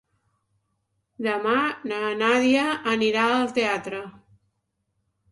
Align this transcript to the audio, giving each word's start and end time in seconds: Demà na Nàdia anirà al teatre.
Demà 1.25 1.57
na 1.91 1.99
Nàdia 2.21 2.63
anirà 2.93 3.25
al 3.35 3.45
teatre. 3.59 4.01